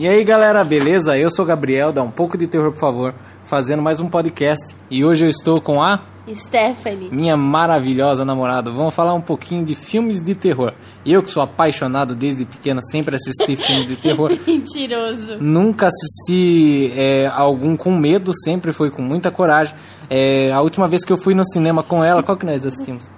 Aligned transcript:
E 0.00 0.08
aí 0.08 0.24
galera, 0.24 0.64
beleza? 0.64 1.18
Eu 1.18 1.30
sou 1.30 1.44
o 1.44 1.48
Gabriel, 1.48 1.92
dá 1.92 2.02
um 2.02 2.10
pouco 2.10 2.38
de 2.38 2.46
terror 2.46 2.72
por 2.72 2.78
favor, 2.78 3.14
fazendo 3.44 3.82
mais 3.82 4.00
um 4.00 4.08
podcast. 4.08 4.74
E 4.90 5.04
hoje 5.04 5.26
eu 5.26 5.28
estou 5.28 5.60
com 5.60 5.82
a 5.82 6.00
Stephanie. 6.26 7.10
minha 7.12 7.36
maravilhosa 7.36 8.24
namorada. 8.24 8.70
Vamos 8.70 8.94
falar 8.94 9.12
um 9.12 9.20
pouquinho 9.20 9.62
de 9.62 9.74
filmes 9.74 10.22
de 10.22 10.34
terror. 10.34 10.72
Eu 11.04 11.22
que 11.22 11.30
sou 11.30 11.42
apaixonado 11.42 12.14
desde 12.14 12.46
pequeno, 12.46 12.80
sempre 12.82 13.14
assisti 13.14 13.56
filmes 13.62 13.88
de 13.88 13.96
terror. 13.96 14.34
Mentiroso. 14.46 15.36
Nunca 15.38 15.88
assisti 15.88 16.90
é, 16.96 17.26
algum 17.26 17.76
com 17.76 17.94
medo, 17.94 18.32
sempre 18.34 18.72
foi 18.72 18.90
com 18.90 19.02
muita 19.02 19.30
coragem. 19.30 19.74
É, 20.08 20.50
a 20.50 20.62
última 20.62 20.88
vez 20.88 21.04
que 21.04 21.12
eu 21.12 21.18
fui 21.18 21.34
no 21.34 21.44
cinema 21.44 21.82
com 21.82 22.02
ela, 22.02 22.22
qual 22.22 22.38
que 22.38 22.46
nós 22.46 22.64
assistimos? 22.64 23.12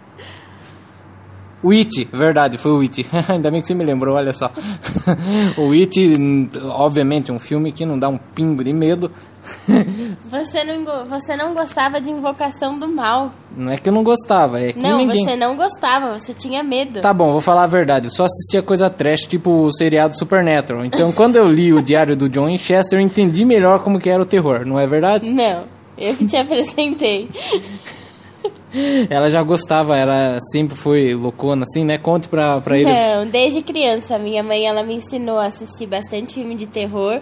O 1.63 1.71
It, 1.71 2.09
verdade, 2.13 2.59
foi 2.59 2.73
o 2.73 2.81
It. 2.81 3.07
Ainda 3.29 3.51
bem 3.51 3.61
que 3.61 3.67
você 3.67 3.75
me 3.75 3.85
lembrou, 3.85 4.17
olha 4.17 4.33
só. 4.33 4.51
o 5.57 5.73
It, 5.73 6.51
obviamente, 6.73 7.31
um 7.31 7.39
filme 7.39 7.71
que 7.71 7.87
não 7.87 7.99
dá 7.99 8.09
um 8.09 8.19
pingo 8.19 8.65
de 8.65 8.73
medo. 8.73 9.11
Você 10.31 10.63
não, 10.63 10.85
você 11.09 11.37
não 11.37 11.53
gostava 11.53 12.01
de 12.01 12.11
Invocação 12.11 12.79
do 12.79 12.87
Mal. 12.87 13.33
Não 13.57 13.73
é 13.73 13.77
que 13.77 13.89
eu 13.89 13.93
não 13.93 14.05
gostava, 14.05 14.61
é 14.61 14.73
que 14.73 14.79
não, 14.79 14.99
ninguém. 14.99 15.25
você 15.25 15.37
não 15.37 15.57
gostava, 15.57 16.19
você 16.19 16.33
tinha 16.33 16.63
medo. 16.63 17.01
Tá 17.01 17.13
bom, 17.13 17.33
vou 17.33 17.41
falar 17.41 17.65
a 17.65 17.67
verdade. 17.67 18.07
Eu 18.07 18.11
só 18.13 18.25
assistia 18.25 18.63
coisa 18.63 18.89
trash, 18.89 19.23
tipo 19.23 19.51
o 19.51 19.73
seriado 19.73 20.17
Supernatural. 20.17 20.85
Então, 20.85 21.11
quando 21.11 21.37
eu 21.37 21.51
li 21.51 21.73
o 21.73 21.83
diário 21.83 22.17
do 22.17 22.29
John 22.29 22.47
Winchester, 22.47 22.99
eu 22.99 23.03
entendi 23.03 23.45
melhor 23.45 23.83
como 23.83 23.99
que 23.99 24.09
era 24.09 24.23
o 24.23 24.27
terror, 24.27 24.65
não 24.65 24.79
é 24.79 24.87
verdade? 24.87 25.31
Não, 25.33 25.65
eu 25.99 26.15
que 26.17 26.25
te 26.25 26.37
apresentei. 26.37 27.29
Ela 29.11 29.29
já 29.29 29.43
gostava, 29.43 29.97
ela 29.97 30.39
sempre 30.51 30.77
foi 30.77 31.15
loucona, 31.15 31.65
assim, 31.65 31.85
né? 31.85 31.99
Conte 31.99 32.29
pra, 32.29 32.61
pra 32.61 32.79
eles. 32.79 32.93
Não, 32.93 33.27
desde 33.27 33.63
criança, 33.63 34.19
minha 34.19 34.43
mãe 34.43 34.67
ela 34.67 34.83
me 34.83 34.95
ensinou 34.95 35.39
a 35.39 35.47
assistir 35.47 35.87
bastante 35.87 36.35
filme 36.35 36.55
de 36.55 36.67
terror. 36.67 37.21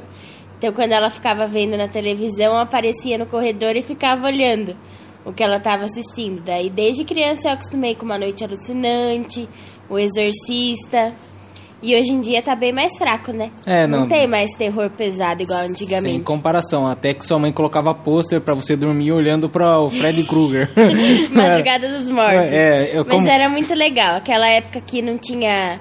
Então, 0.58 0.72
quando 0.72 0.92
ela 0.92 1.10
ficava 1.10 1.46
vendo 1.46 1.76
na 1.76 1.88
televisão, 1.88 2.56
aparecia 2.56 3.16
no 3.16 3.26
corredor 3.26 3.74
e 3.76 3.82
ficava 3.82 4.26
olhando 4.26 4.76
o 5.24 5.32
que 5.32 5.42
ela 5.42 5.56
estava 5.56 5.84
assistindo. 5.84 6.42
Daí, 6.42 6.70
desde 6.70 7.04
criança, 7.04 7.48
eu 7.48 7.52
acostumei 7.54 7.94
com 7.94 8.04
Uma 8.04 8.18
Noite 8.18 8.44
Alucinante, 8.44 9.48
O 9.88 9.98
Exorcista. 9.98 11.12
E 11.82 11.96
hoje 11.98 12.10
em 12.12 12.20
dia 12.20 12.42
tá 12.42 12.54
bem 12.54 12.72
mais 12.74 12.96
fraco, 12.98 13.32
né? 13.32 13.50
É, 13.64 13.86
não- 13.86 14.06
tem 14.06 14.26
mais 14.26 14.50
terror 14.56 14.90
pesado 14.90 15.42
igual 15.42 15.60
Sem 15.60 15.70
antigamente. 15.70 16.24
comparação, 16.24 16.86
até 16.86 17.14
que 17.14 17.24
sua 17.24 17.38
mãe 17.38 17.50
colocava 17.52 17.94
pôster 17.94 18.38
pra 18.40 18.52
você 18.52 18.76
dormir 18.76 19.12
olhando 19.12 19.48
para 19.48 19.78
o 19.80 19.88
Freddy 19.88 20.24
Krueger. 20.24 20.68
Madrugada 21.32 21.88
dos 21.88 22.10
Mortos. 22.10 22.52
É, 22.52 22.90
eu 22.92 23.04
Mas 23.04 23.14
como- 23.16 23.28
era 23.28 23.48
muito 23.48 23.74
legal. 23.74 24.16
Aquela 24.16 24.46
época 24.48 24.80
que 24.82 25.00
não 25.00 25.16
tinha 25.16 25.80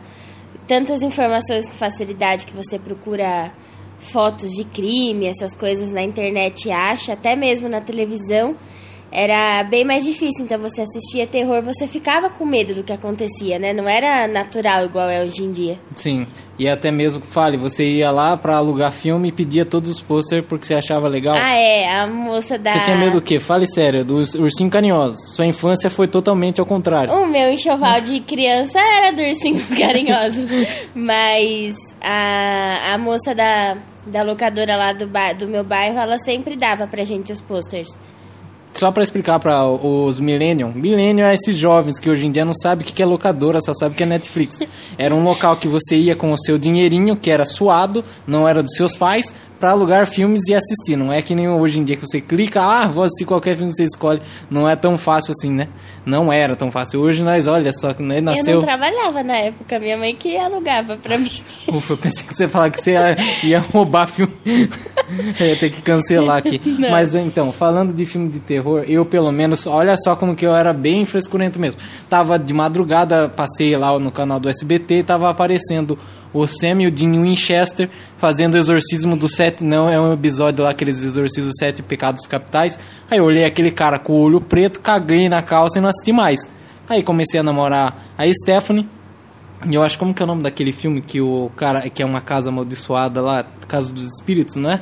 tantas 0.66 1.02
informações 1.02 1.68
com 1.68 1.74
facilidade 1.76 2.46
que 2.46 2.54
você 2.56 2.80
procura 2.80 3.52
fotos 4.00 4.52
de 4.52 4.64
crime, 4.64 5.26
essas 5.28 5.54
coisas 5.54 5.92
na 5.92 6.02
internet 6.02 6.68
e 6.68 6.72
acha, 6.72 7.12
até 7.14 7.36
mesmo 7.36 7.68
na 7.68 7.82
televisão. 7.82 8.56
Era 9.12 9.64
bem 9.64 9.84
mais 9.84 10.04
difícil, 10.06 10.46
então 10.46 10.60
você 10.60 10.82
assistia 10.84 11.26
terror, 11.26 11.64
você 11.64 11.88
ficava 11.88 12.30
com 12.30 12.46
medo 12.46 12.76
do 12.76 12.84
que 12.84 12.94
acontecia, 12.94 13.58
né? 13.58 13.74
Não 13.74 13.90
era 13.90 14.28
natural 14.28 14.86
igual 14.86 15.10
é 15.10 15.24
hoje 15.24 15.44
em 15.44 15.52
dia. 15.52 15.80
Sim, 15.96 16.28
e 16.60 16.70
até 16.70 16.92
mesmo, 16.92 17.20
fale, 17.22 17.58
você 17.58 17.84
ia 17.90 18.12
lá 18.12 18.38
pra 18.38 18.58
alugar 18.58 18.92
filme 18.92 19.30
e 19.30 19.32
pedia 19.32 19.66
todos 19.66 19.90
os 19.90 20.00
pôster 20.02 20.44
porque 20.44 20.66
você 20.68 20.76
achava 20.76 21.08
legal. 21.08 21.36
Ah, 21.36 21.56
é, 21.56 21.90
a 21.92 22.06
moça 22.06 22.56
da. 22.60 22.70
Você 22.70 22.82
tinha 22.82 22.98
medo 22.98 23.14
do 23.14 23.22
quê? 23.22 23.40
Fale 23.40 23.66
sério, 23.68 24.06
dos 24.06 24.36
ursinhos 24.36 24.72
carinhosos. 24.72 25.34
Sua 25.36 25.46
infância 25.48 25.90
foi 25.90 26.08
totalmente 26.08 26.60
ao 26.60 26.66
contrário. 26.68 27.12
O 27.12 27.26
meu 27.26 27.52
enxoval 27.52 28.02
de 28.02 28.20
criança 28.20 28.80
era 28.80 29.12
do 29.12 29.24
ursinhos 29.24 29.68
carinhosos. 29.76 30.48
Mas 30.94 31.76
a, 32.02 32.94
a 32.94 32.98
moça 32.98 33.34
da, 33.34 33.78
da 34.06 34.22
locadora 34.22 34.76
lá 34.76 34.94
do, 34.94 35.08
ba- 35.08 35.34
do 35.34 35.48
meu 35.48 35.64
bairro, 35.64 35.98
ela 35.98 36.18
sempre 36.20 36.56
dava 36.56 36.86
pra 36.86 37.04
gente 37.04 37.32
os 37.32 37.42
posters. 37.42 37.90
Só 38.74 38.92
pra 38.92 39.04
explicar 39.04 39.40
pra 39.40 39.66
os 39.66 40.20
millennium. 40.20 40.72
Millennium 40.74 41.26
é 41.26 41.34
esses 41.34 41.58
jovens 41.58 42.00
que 42.00 42.10
hoje 42.10 42.26
em 42.26 42.32
dia 42.32 42.46
não 42.46 42.54
sabem 42.54 42.88
o 42.88 42.90
que 42.90 43.02
é 43.02 43.06
locadora, 43.06 43.60
só 43.62 43.74
sabem 43.74 43.94
o 43.94 43.98
que 43.98 44.04
é 44.04 44.06
Netflix. 44.06 44.60
Era 44.98 45.14
um 45.14 45.24
local 45.24 45.58
que 45.58 45.68
você 45.68 45.98
ia 45.98 46.16
com 46.16 46.32
o 46.32 46.38
seu 46.40 46.58
dinheirinho, 46.58 47.16
que 47.16 47.30
era 47.30 47.46
suado, 47.46 48.06
não 48.26 48.48
era 48.48 48.64
dos 48.64 48.76
seus 48.76 48.96
pais, 48.96 49.36
pra 49.60 49.72
alugar 49.72 50.08
filmes 50.08 50.48
e 50.48 50.56
assistir. 50.56 50.96
Não 50.96 51.12
é 51.12 51.22
que 51.22 51.36
nem 51.36 51.50
hoje 51.50 51.80
em 51.80 51.84
dia 51.84 51.98
que 51.98 52.08
você 52.08 52.22
clica, 52.22 52.62
ah, 52.62 52.88
vou 52.88 53.04
assistir 53.04 53.26
qualquer 53.26 53.58
filme 53.58 53.72
que 53.72 53.78
você 53.78 53.84
escolhe. 53.84 54.22
Não 54.50 54.68
é 54.68 54.76
tão 54.76 54.98
fácil 54.98 55.32
assim, 55.32 55.52
né? 55.52 55.68
Não 56.06 56.32
era 56.32 56.56
tão 56.56 56.72
fácil. 56.72 57.02
Hoje 57.02 57.22
nós, 57.22 57.48
olha 57.48 57.74
só, 57.74 57.94
né, 58.00 58.20
Eu 58.20 58.22
nasceu... 58.22 58.56
não 58.56 58.62
trabalhava 58.62 59.22
na 59.24 59.36
época, 59.38 59.78
minha 59.80 59.98
mãe 59.98 60.16
que 60.16 60.38
alugava 60.38 60.96
pra 60.98 61.18
mim. 61.18 61.44
Ufa, 61.68 61.94
eu 61.94 61.98
pensei 61.98 62.26
que 62.26 62.34
você 62.34 62.44
ia 62.44 62.50
falar 62.50 62.70
que 62.70 62.82
você 62.82 62.92
ia, 62.92 63.18
ia 63.44 63.60
roubar 63.60 64.08
filme. 64.08 64.34
eu 65.40 65.48
ia 65.48 65.56
ter 65.56 65.70
que 65.70 65.82
cancelar 65.82 66.38
aqui. 66.38 66.62
Não. 66.80 66.92
Mas 66.92 67.16
então, 67.16 67.52
falando 67.52 67.94
de 67.94 68.06
filme 68.06 68.30
de 68.30 68.40
terror, 68.40 68.84
eu 68.88 69.06
pelo 69.06 69.32
menos, 69.32 69.66
olha 69.66 69.96
só 69.98 70.16
como 70.16 70.36
que 70.36 70.46
eu 70.46 70.56
era 70.56 70.74
bem 70.74 71.06
frescurento 71.06 71.60
mesmo. 71.60 71.80
Tava 72.10 72.38
de 72.38 72.54
madrugada, 72.54 73.30
passei 73.30 73.76
lá 73.76 73.98
no 73.98 74.12
canal 74.12 74.40
do 74.40 74.50
SBT, 74.50 75.04
tava 75.04 75.30
aparecendo 75.30 75.98
o 76.32 76.46
Sam 76.48 76.84
e 76.84 76.88
o 76.88 76.92
Dean 76.92 77.22
Winchester 77.22 77.90
fazendo 78.18 78.56
o 78.56 78.58
exorcismo 78.58 79.16
do 79.16 79.28
sete. 79.28 79.64
Não, 79.64 79.90
é 79.90 80.00
um 80.00 80.14
episódio 80.14 80.64
lá, 80.64 80.72
aqueles 80.72 81.04
exorcismos 81.04 81.52
dos 81.52 81.58
sete 81.58 81.82
pecados 81.82 82.26
capitais. 82.28 82.78
Aí 83.10 83.18
eu 83.18 83.26
olhei 83.26 83.46
aquele 83.46 83.72
cara 83.72 83.98
com 83.98 84.14
o 84.14 84.22
olho 84.22 84.40
preto, 84.40 84.80
caguei 84.80 85.28
na 85.28 85.42
calça 85.42 85.80
e 85.80 85.82
não 85.82 85.90
assisti 85.90 86.12
mais. 86.12 86.40
Aí 86.88 87.04
comecei 87.04 87.40
a 87.40 87.44
namorar 87.44 88.14
a 88.18 88.26
Stephanie. 88.32 88.88
E 89.68 89.76
eu 89.76 89.84
acho 89.84 90.00
como 90.00 90.14
que 90.14 90.22
é 90.22 90.26
o 90.26 90.28
nome 90.28 90.42
daquele 90.42 90.72
filme 90.72 91.02
que 91.02 91.20
o 91.20 91.52
cara 91.56 91.90
que 91.90 92.02
é 92.02 92.06
uma 92.06 92.22
casa 92.22 92.50
amaldiçoada 92.50 93.22
lá, 93.22 93.46
Casa 93.68 93.92
dos 93.92 94.04
Espíritos, 94.04 94.56
não 94.56 94.72
é? 94.72 94.82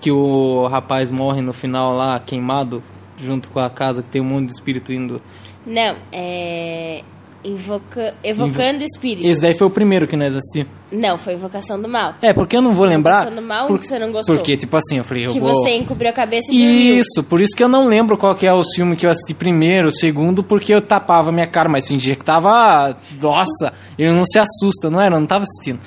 Que 0.00 0.10
o 0.10 0.66
rapaz 0.66 1.10
morre 1.10 1.40
no 1.40 1.52
final 1.52 1.96
lá 1.96 2.20
queimado 2.20 2.82
junto 3.18 3.48
com 3.48 3.58
a 3.58 3.70
casa 3.70 4.02
que 4.02 4.08
tem 4.08 4.20
um 4.20 4.24
monte 4.26 4.46
de 4.46 4.52
espírito 4.52 4.92
indo. 4.92 5.20
Não, 5.66 5.96
é. 6.12 7.02
Invoca... 7.44 8.12
Evocando 8.24 8.82
espíritos. 8.82 9.30
Esse 9.30 9.40
daí 9.40 9.54
foi 9.54 9.68
o 9.68 9.70
primeiro 9.70 10.08
que 10.08 10.16
nós 10.16 10.34
assistimos. 10.34 10.68
Não, 10.90 11.16
foi 11.16 11.34
Invocação 11.34 11.80
do 11.80 11.88
Mal. 11.88 12.14
É, 12.20 12.32
porque 12.32 12.56
eu 12.56 12.62
não 12.62 12.74
vou 12.74 12.84
lembrar. 12.84 13.22
Invocação 13.22 13.42
do 13.42 13.46
Mal, 13.48 13.66
por- 13.68 13.78
que 13.78 13.86
você 13.86 13.98
não 14.00 14.10
gostou. 14.10 14.34
Porque 14.36 14.56
tipo 14.56 14.76
assim, 14.76 14.98
eu 14.98 15.04
falei, 15.04 15.26
eu 15.26 15.30
Que 15.30 15.38
vou 15.38 15.52
você 15.52 15.76
encobriu 15.76 16.10
a 16.10 16.12
cabeça 16.12 16.52
e 16.52 16.58
dormiu. 16.58 16.98
Isso, 16.98 17.22
por 17.22 17.40
isso 17.40 17.56
que 17.56 17.62
eu 17.62 17.68
não 17.68 17.86
lembro 17.86 18.18
qual 18.18 18.34
que 18.34 18.46
é 18.46 18.52
o 18.52 18.62
filme 18.74 18.96
que 18.96 19.06
eu 19.06 19.10
assisti 19.10 19.32
primeiro, 19.32 19.92
segundo, 19.92 20.42
porque 20.42 20.74
eu 20.74 20.80
tapava 20.80 21.30
minha 21.30 21.46
cara, 21.46 21.68
mas 21.68 21.86
fingia 21.86 22.16
que 22.16 22.24
tava. 22.24 22.96
Nossa, 23.20 23.72
ele 23.96 24.10
não 24.12 24.24
se 24.26 24.38
assusta, 24.38 24.90
não 24.90 25.00
era? 25.00 25.14
Eu 25.14 25.20
não 25.20 25.26
tava 25.26 25.44
assistindo. 25.44 25.78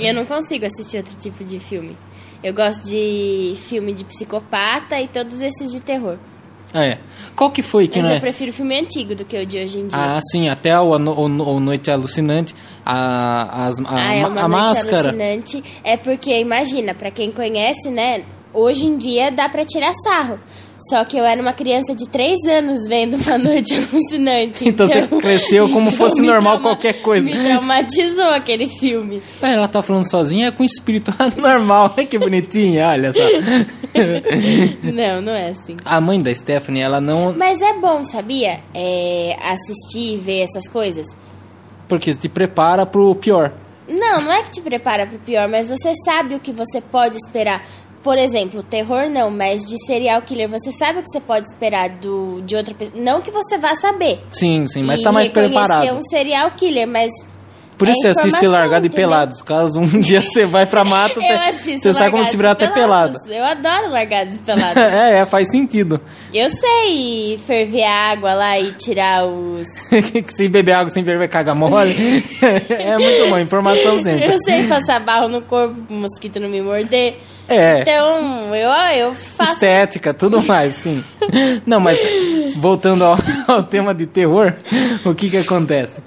Eu 0.00 0.14
não 0.14 0.24
consigo 0.24 0.66
assistir 0.66 0.98
outro 0.98 1.16
tipo 1.16 1.42
de 1.42 1.58
filme. 1.58 1.96
Eu 2.42 2.52
gosto 2.54 2.86
de 2.88 3.54
filme 3.56 3.92
de 3.92 4.04
psicopata 4.04 5.00
e 5.00 5.08
todos 5.08 5.40
esses 5.40 5.70
de 5.72 5.80
terror. 5.80 6.16
é. 6.74 6.98
Qual 7.34 7.50
que 7.50 7.60
foi 7.62 7.86
que 7.86 7.98
Mas 7.98 8.06
não 8.06 8.14
é? 8.14 8.16
eu 8.16 8.20
prefiro 8.22 8.50
filme 8.52 8.78
antigo 8.80 9.14
do 9.14 9.22
que 9.24 9.36
o 9.36 9.44
de 9.44 9.58
hoje 9.58 9.78
em 9.78 9.88
dia. 9.88 9.98
Ah, 9.98 10.20
sim, 10.32 10.48
até 10.48 10.78
o, 10.80 10.84
o, 10.96 11.24
o 11.24 11.60
Noite 11.60 11.90
Alucinante, 11.90 12.54
a, 12.84 13.66
as, 13.66 13.78
a, 13.80 13.82
Ah, 13.88 14.14
é 14.14 14.22
ma- 14.22 14.28
uma 14.28 14.40
a 14.42 14.48
noite 14.48 14.62
máscara. 14.62 15.08
alucinante. 15.10 15.62
É 15.84 15.96
porque, 15.98 16.38
imagina, 16.40 16.94
pra 16.94 17.10
quem 17.10 17.30
conhece, 17.30 17.90
né? 17.90 18.24
Hoje 18.54 18.86
em 18.86 18.96
dia 18.96 19.30
dá 19.30 19.50
pra 19.50 19.66
tirar 19.66 19.92
sarro. 20.02 20.38
Só 20.88 21.04
que 21.04 21.16
eu 21.16 21.24
era 21.24 21.40
uma 21.40 21.52
criança 21.52 21.94
de 21.94 22.08
3 22.08 22.36
anos 22.48 22.86
vendo 22.88 23.16
uma 23.16 23.36
noite 23.36 23.74
alucinante. 23.74 24.68
Então 24.68 24.86
você 24.86 25.06
cresceu 25.06 25.68
como 25.70 25.90
fosse 25.92 26.20
me 26.20 26.28
normal 26.28 26.60
qualquer 26.60 27.02
coisa. 27.02 27.24
Me 27.24 27.32
traumatizou 27.32 28.30
aquele 28.30 28.68
filme. 28.68 29.20
É, 29.42 29.54
ela 29.54 29.66
tá 29.66 29.82
falando 29.82 30.08
sozinha, 30.08 30.48
é 30.48 30.50
com 30.50 30.62
espírito 30.62 31.12
normal. 31.36 31.94
Ai, 31.96 32.06
que 32.06 32.18
bonitinha, 32.18 32.88
olha 32.88 33.12
só. 33.12 33.18
Não, 34.82 35.20
não 35.20 35.32
é 35.32 35.50
assim. 35.50 35.76
a 35.84 36.00
mãe 36.00 36.22
da 36.22 36.34
Stephanie, 36.34 36.82
ela 36.82 37.00
não. 37.00 37.32
Mas 37.32 37.60
é 37.60 37.72
bom, 37.74 38.04
sabia? 38.04 38.60
É, 38.74 39.36
assistir 39.42 40.14
e 40.14 40.18
ver 40.18 40.42
essas 40.42 40.68
coisas. 40.68 41.06
Porque 41.88 42.14
te 42.14 42.28
prepara 42.28 42.84
pro 42.86 43.14
pior. 43.14 43.52
Não, 43.88 44.20
não 44.20 44.32
é 44.32 44.42
que 44.42 44.50
te 44.50 44.60
prepara 44.60 45.06
pro 45.06 45.18
pior, 45.18 45.48
mas 45.48 45.68
você 45.68 45.92
sabe 46.04 46.34
o 46.34 46.40
que 46.40 46.50
você 46.50 46.80
pode 46.80 47.16
esperar. 47.16 47.64
Por 48.06 48.18
exemplo, 48.18 48.62
terror 48.62 49.10
não, 49.10 49.32
mas 49.32 49.62
de 49.62 49.76
serial 49.84 50.22
killer, 50.22 50.48
você 50.48 50.70
sabe 50.70 51.00
o 51.00 51.02
que 51.02 51.08
você 51.08 51.18
pode 51.18 51.44
esperar 51.48 51.88
do, 51.88 52.40
de 52.42 52.54
outra 52.54 52.72
pessoa. 52.72 53.02
Não 53.02 53.20
que 53.20 53.32
você 53.32 53.58
vá 53.58 53.74
saber. 53.74 54.20
Sim, 54.32 54.64
sim, 54.68 54.84
mas 54.84 55.00
e 55.00 55.02
tá 55.02 55.10
mais 55.10 55.28
preparado. 55.28 55.92
um 55.92 56.02
serial 56.02 56.52
killer, 56.52 56.86
mas. 56.86 57.10
Por 57.76 57.88
é 57.88 57.90
isso 57.90 58.02
você 58.02 58.08
assiste 58.10 58.46
Largado 58.46 58.86
e 58.86 58.88
entendeu? 58.88 59.08
Pelados. 59.08 59.42
Caso 59.42 59.80
um 59.80 60.00
dia 60.00 60.22
você 60.22 60.46
vai 60.46 60.64
pra 60.66 60.84
mata, 60.84 61.18
Eu 61.20 61.56
você, 61.56 61.78
você 61.80 61.92
sabe 61.92 62.12
como 62.12 62.22
se 62.22 62.36
virar 62.36 62.50
e 62.50 62.52
até 62.52 62.68
pelado. 62.68 63.18
Eu 63.28 63.42
adoro 63.42 63.90
largados 63.90 64.36
e 64.36 64.38
pelados. 64.46 64.76
é, 64.76 65.18
é, 65.18 65.26
faz 65.26 65.50
sentido. 65.50 66.00
Eu 66.32 66.48
sei 66.48 67.40
ferver 67.44 67.82
a 67.82 68.12
água 68.12 68.34
lá 68.34 68.60
e 68.60 68.70
tirar 68.74 69.26
os. 69.26 69.66
que 69.90 70.30
se 70.32 70.46
beber 70.46 70.74
água 70.74 70.90
sem 70.90 71.02
beber 71.02 71.28
caga 71.28 71.56
mole. 71.56 72.22
é 72.40 72.98
muito 72.98 73.30
bom, 73.30 73.38
informação 73.40 73.98
sempre. 73.98 74.32
Eu 74.32 74.38
sei 74.44 74.68
passar 74.68 75.00
barro 75.00 75.26
no 75.26 75.42
corpo 75.42 75.74
pro 75.74 75.96
mosquito 75.96 76.38
não 76.38 76.48
me 76.48 76.62
morder. 76.62 77.16
É. 77.48 77.82
Então, 77.82 78.54
eu, 78.54 78.70
eu 79.06 79.14
faço. 79.14 79.52
Estética, 79.54 80.12
tudo 80.12 80.42
mais, 80.42 80.74
sim. 80.74 81.04
Não, 81.64 81.78
mas 81.80 81.98
voltando 82.56 83.04
ao, 83.04 83.16
ao 83.46 83.62
tema 83.62 83.94
de 83.94 84.06
terror, 84.06 84.54
o 85.04 85.14
que 85.14 85.30
que 85.30 85.36
acontece? 85.36 86.00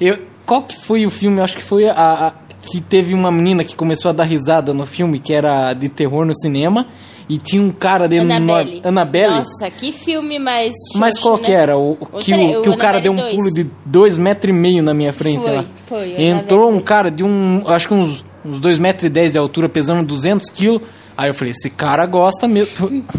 Eu, 0.00 0.18
qual 0.46 0.62
que 0.62 0.76
foi 0.76 1.04
o 1.06 1.10
filme? 1.10 1.40
Acho 1.40 1.56
que 1.56 1.62
foi 1.62 1.88
a, 1.88 1.92
a- 1.94 2.32
que 2.62 2.80
teve 2.80 3.14
uma 3.14 3.30
menina 3.30 3.64
que 3.64 3.74
começou 3.74 4.08
a 4.10 4.12
dar 4.12 4.24
risada 4.24 4.72
no 4.74 4.86
filme 4.86 5.18
que 5.18 5.32
era 5.32 5.72
de 5.72 5.88
terror 5.88 6.24
no 6.26 6.34
cinema 6.34 6.86
e 7.28 7.38
tinha 7.38 7.62
um 7.62 7.70
cara 7.70 8.06
dele 8.08 8.30
Annabelle. 8.32 8.80
no 8.82 8.88
Annabelle. 8.88 9.34
Nossa, 9.34 9.70
que 9.70 9.92
filme 9.92 10.38
mais. 10.38 10.72
Mas 10.96 11.14
xoxo, 11.14 11.22
qual 11.22 11.36
né? 11.38 11.42
que 11.44 11.52
era? 11.52 11.78
O, 11.78 11.92
o 11.92 12.06
que, 12.18 12.32
tre- 12.32 12.56
o, 12.56 12.62
que 12.62 12.68
o 12.70 12.76
cara 12.76 13.00
deu 13.00 13.12
um 13.12 13.16
2. 13.16 13.34
pulo 13.36 13.52
de 13.54 13.70
dois 13.84 14.18
metros 14.18 14.50
e 14.50 14.52
meio 14.58 14.82
na 14.82 14.92
minha 14.92 15.12
frente 15.12 15.42
Foi, 15.44 15.52
lá. 15.52 15.64
foi, 15.86 16.14
o 16.14 16.20
Entrou 16.20 16.70
um 16.70 16.80
cara 16.80 17.10
de 17.10 17.22
um, 17.24 17.62
acho 17.66 17.88
que 17.88 17.94
uns, 17.94 18.24
uns 18.44 18.60
2 18.60 18.78
metros 18.78 19.04
e 19.04 19.08
10 19.08 19.32
de 19.32 19.38
altura, 19.38 19.68
pesando 19.68 20.04
200 20.06 20.48
quilos. 20.50 20.82
Aí 21.16 21.28
eu 21.30 21.34
falei, 21.34 21.52
esse 21.52 21.68
cara 21.70 22.06
gosta 22.06 22.46
mesmo. 22.48 23.04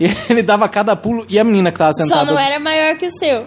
E 0.00 0.06
ele 0.28 0.42
dava 0.42 0.68
cada 0.68 0.96
pulo 0.96 1.24
e 1.28 1.38
a 1.38 1.44
menina 1.44 1.70
que 1.70 1.78
tava 1.78 1.92
Só 1.92 2.02
sentada. 2.04 2.32
não 2.32 2.38
era 2.38 2.58
maior 2.58 2.96
que 2.96 3.06
o 3.06 3.10
seu. 3.12 3.46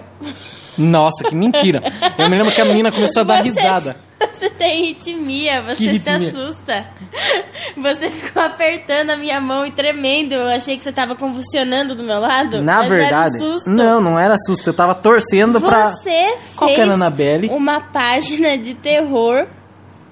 Nossa, 0.77 1.27
que 1.27 1.35
mentira. 1.35 1.81
Eu 2.17 2.29
me 2.29 2.37
lembro 2.37 2.51
que 2.53 2.61
a 2.61 2.65
menina 2.65 2.91
começou 2.93 3.21
a 3.21 3.23
dar 3.23 3.43
Você- 3.43 3.49
risada. 3.49 3.97
Você 4.39 4.49
tem 4.51 4.85
ritmia, 4.85 5.63
você 5.63 5.75
Que 5.75 5.87
ritmia? 5.87 6.31
se 6.31 6.37
assusta. 6.37 6.85
Você 7.75 8.09
ficou 8.09 8.41
apertando 8.41 9.09
a 9.09 9.17
minha 9.17 9.41
mão 9.41 9.65
e 9.65 9.71
tremendo. 9.71 10.33
Eu 10.33 10.47
achei 10.47 10.77
que 10.77 10.83
você 10.83 10.91
tava 10.93 11.15
convulsionando 11.15 11.93
do 11.95 12.03
meu 12.03 12.19
lado. 12.19 12.61
Na 12.61 12.83
verdade, 12.87 13.33
não, 13.65 13.99
não 13.99 14.17
era 14.17 14.35
susto. 14.37 14.69
Eu 14.69 14.73
tava 14.73 14.95
torcendo 14.95 15.59
pra. 15.59 15.91
Você 15.91 16.37
Qual 16.55 16.69
que 16.73 16.79
era 16.79 16.91
a 16.91 16.93
Annabelle? 16.93 17.49
uma 17.49 17.81
página 17.81 18.57
de 18.57 18.73
terror. 18.75 19.45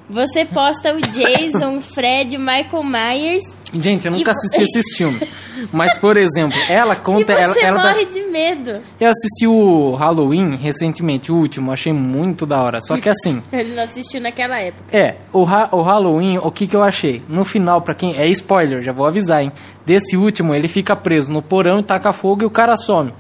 Você 0.09 0.45
posta 0.45 0.93
o 0.93 0.99
Jason, 0.99 1.77
o 1.77 1.81
Fred, 1.81 2.35
o 2.35 2.39
Michael 2.39 2.83
Myers. 2.83 3.43
Gente, 3.73 4.05
eu 4.05 4.11
nunca 4.11 4.29
E- 4.29 4.31
assisti 4.31 4.61
esses 4.61 4.93
filmes. 4.97 5.27
Mas, 5.71 5.97
por 5.97 6.17
exemplo, 6.17 6.59
ela 6.69 6.93
E 6.93 6.97
conta. 6.97 7.33
você 7.33 7.41
ela, 7.41 7.55
ela 7.59 7.81
dá- 7.83 7.89
morre 7.93 8.05
de 8.05 8.21
medo. 8.23 8.81
Eu 8.99 9.09
assisti 9.09 9.47
o 9.47 9.95
Halloween 9.95 10.55
recentemente, 10.57 11.31
o 11.31 11.35
último, 11.35 11.71
achei 11.71 11.91
muito 11.93 12.45
da 12.45 12.61
hora. 12.61 12.81
Só 12.81 12.97
que 12.97 13.09
assim, 13.09 13.41
Ele 13.51 13.73
não 13.73 13.83
assistiu 13.83 14.21
naquela 14.21 14.59
época. 14.59 14.95
é, 14.95 15.15
o, 15.31 15.43
Ha- 15.45 15.69
o 15.71 15.81
Halloween, 15.81 16.37
o 16.37 16.51
que 16.51 16.67
que 16.67 16.75
eu 16.75 16.83
achei? 16.83 17.23
No 17.27 17.45
final, 17.45 17.81
pra 17.81 17.95
quem. 17.95 18.15
É 18.15 18.27
spoiler, 18.27 18.81
já 18.83 18.91
vou 18.91 19.05
avisar, 19.07 19.41
hein? 19.41 19.51
Desse 19.85 20.15
último, 20.17 20.53
ele 20.53 20.67
fica 20.67 20.95
preso 20.95 21.31
no 21.31 21.41
porão 21.41 21.79
e 21.79 21.83
taca 21.83 22.11
fogo 22.13 22.43
e 22.43 22.45
o 22.45 22.51
cara 22.51 22.75
some. 22.77 23.13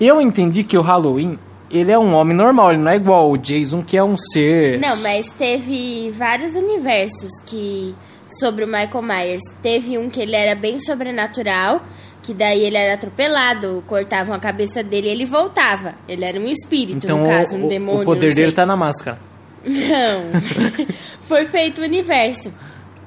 Eu 0.00 0.20
entendi 0.20 0.64
que 0.64 0.78
o 0.78 0.82
Halloween, 0.82 1.38
ele 1.70 1.92
é 1.92 1.98
um 1.98 2.14
homem 2.14 2.36
normal, 2.36 2.72
ele 2.72 2.82
não 2.82 2.90
é 2.90 2.96
igual 2.96 3.30
o 3.30 3.38
Jason, 3.38 3.82
que 3.82 3.96
é 3.96 4.02
um 4.02 4.16
ser. 4.16 4.78
Não, 4.78 4.96
mas 4.96 5.30
teve 5.32 6.10
vários 6.10 6.54
universos 6.54 7.30
que 7.46 7.94
sobre 8.38 8.64
o 8.64 8.66
Michael 8.66 9.02
Myers. 9.02 9.42
Teve 9.62 9.98
um 9.98 10.08
que 10.08 10.20
ele 10.20 10.36
era 10.36 10.54
bem 10.54 10.78
sobrenatural, 10.78 11.82
que 12.22 12.34
daí 12.34 12.64
ele 12.64 12.76
era 12.76 12.94
atropelado, 12.94 13.82
cortavam 13.86 14.34
a 14.34 14.38
cabeça 14.38 14.82
dele 14.82 15.08
e 15.08 15.10
ele 15.10 15.24
voltava. 15.24 15.94
Ele 16.08 16.24
era 16.24 16.38
um 16.38 16.46
espírito, 16.46 17.04
Então 17.04 17.18
no 17.18 17.26
caso, 17.26 17.56
o, 17.56 17.64
um 17.64 17.68
demônio. 17.68 18.02
o 18.02 18.04
poder 18.04 18.34
dele 18.34 18.52
tá 18.52 18.66
na 18.66 18.76
máscara. 18.76 19.18
Não. 19.64 20.86
Foi 21.22 21.46
feito 21.46 21.80
o 21.80 21.84
universo. 21.84 22.52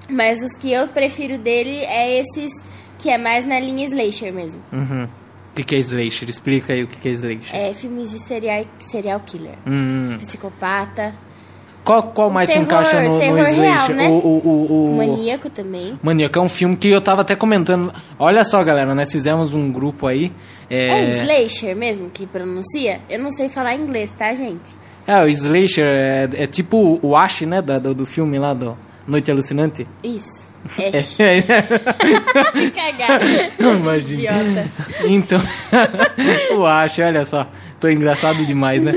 Mas 0.10 0.40
os 0.44 0.58
que 0.60 0.72
eu 0.72 0.88
prefiro 0.90 1.38
dele 1.38 1.78
é 1.86 2.20
esses 2.20 2.52
que 3.00 3.10
é 3.10 3.18
mais 3.18 3.46
na 3.46 3.60
linha 3.60 3.86
slasher 3.88 4.34
mesmo. 4.34 4.62
Uhum. 4.72 5.08
O 5.54 5.56
que 5.56 5.64
que 5.64 5.76
é 5.76 5.80
Slasher? 5.80 6.28
Explica 6.28 6.74
aí 6.74 6.84
o 6.84 6.88
que 6.88 6.98
que 6.98 7.08
é 7.08 7.12
Slasher. 7.12 7.56
É 7.56 7.74
filmes 7.76 8.10
de 8.12 8.28
serial, 8.28 8.66
serial 8.90 9.20
killer. 9.20 9.54
Hum. 9.68 10.18
Psicopata. 10.20 11.14
Qual, 11.84 12.02
qual 12.12 12.30
mais 12.30 12.50
se 12.50 12.56
terror- 12.56 12.66
encaixa 12.66 13.02
no, 13.04 13.20
no 13.20 13.94
né? 13.94 14.08
O, 14.10 14.14
o, 14.14 14.42
o, 14.48 14.94
o... 14.94 14.98
Maníaco 14.98 15.50
também. 15.50 16.00
Maníaco 16.02 16.40
é 16.40 16.42
um 16.42 16.50
filme 16.50 16.76
que 16.78 16.88
eu 16.90 17.02
tava 17.02 17.22
até 17.22 17.36
comentando. 17.36 17.94
Olha 18.18 18.44
só, 18.46 18.64
galera, 18.64 18.96
nós 18.96 19.12
fizemos 19.12 19.54
um 19.54 19.72
grupo 19.72 20.08
aí. 20.08 20.32
É, 20.70 20.88
É, 20.88 21.18
slasher 21.18 21.76
mesmo 21.76 22.10
que 22.10 22.26
pronuncia? 22.26 23.02
Eu 23.10 23.20
não 23.20 23.30
sei 23.30 23.50
falar 23.50 23.76
inglês, 23.76 24.10
tá, 24.18 24.34
gente? 24.34 24.72
é 25.06 25.22
o 25.22 25.28
Slasher 25.28 25.84
é, 25.86 26.30
é 26.44 26.48
tipo 26.48 26.98
o 27.02 27.16
Ash, 27.18 27.42
né? 27.42 27.62
Da, 27.62 27.78
do, 27.78 27.94
do 27.94 28.06
filme 28.06 28.40
lá 28.40 28.54
do 28.54 28.78
Noite 29.06 29.30
Alucinante. 29.30 29.86
Isso. 30.02 30.48
É, 30.78 30.92
É, 31.24 31.42
cagar. 32.72 33.22
Imagina. 33.60 34.14
Idiota. 34.14 34.72
Então, 35.06 35.42
o 36.58 36.66
Ash, 36.66 37.00
olha 37.00 37.26
só. 37.26 37.48
Tô 37.80 37.90
engraçado 37.90 38.46
demais, 38.46 38.82
né? 38.82 38.94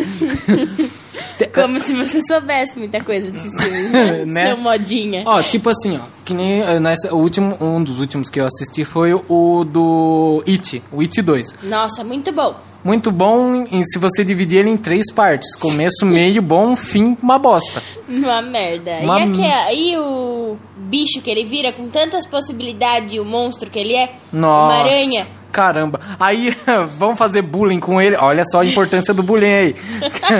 Como 1.54 1.80
se 1.80 1.92
você 1.94 2.20
soubesse 2.26 2.78
muita 2.78 3.02
coisa 3.02 3.30
filmes, 3.32 3.90
né? 3.90 4.24
Né? 4.24 4.46
Seu 4.46 4.56
modinha. 4.56 5.22
Ó, 5.26 5.42
tipo 5.42 5.68
assim, 5.70 5.98
ó, 5.98 6.06
que 6.24 6.32
nem 6.32 6.62
eh, 6.62 6.78
nessa, 6.80 7.12
o 7.14 7.18
último, 7.18 7.56
um 7.60 7.82
dos 7.82 7.98
últimos 8.00 8.30
que 8.30 8.40
eu 8.40 8.46
assisti 8.46 8.84
foi 8.84 9.12
o 9.12 9.64
do 9.64 10.42
It, 10.46 10.82
o 10.92 11.00
It 11.00 11.20
2. 11.20 11.54
Nossa, 11.64 12.02
muito 12.04 12.32
bom. 12.32 12.54
Muito 12.84 13.10
bom 13.10 13.66
em- 13.68 13.82
se 13.82 13.98
você 13.98 14.24
dividir 14.24 14.60
ele 14.60 14.70
em 14.70 14.76
três 14.76 15.12
partes. 15.12 15.56
Começo, 15.56 16.06
meio, 16.06 16.40
bom, 16.40 16.76
fim, 16.76 17.18
uma 17.20 17.38
bosta. 17.38 17.82
Uma 18.08 18.40
merda. 18.40 18.98
Uma 19.02 19.18
E, 19.20 19.22
aquela, 19.24 19.72
e 19.72 19.96
o 19.98 20.56
bicho 20.86 21.20
que 21.22 21.30
ele 21.30 21.44
vira 21.44 21.72
com 21.72 21.88
tantas 21.88 22.26
possibilidades, 22.26 23.14
e 23.14 23.20
o 23.20 23.24
monstro 23.24 23.70
que 23.70 23.78
ele 23.78 23.94
é? 23.94 24.14
Nossa. 24.32 24.74
Uma 24.74 24.84
aranha. 24.84 25.26
Caramba. 25.52 26.00
Aí, 26.20 26.54
vamos 26.98 27.18
fazer 27.18 27.42
bullying 27.42 27.80
com 27.80 28.00
ele. 28.00 28.16
Olha 28.16 28.44
só 28.44 28.60
a 28.60 28.64
importância 28.64 29.14
do 29.14 29.22
bullying 29.22 29.52
aí. 29.52 29.76